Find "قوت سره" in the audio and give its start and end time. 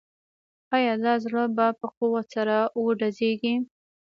1.97-2.55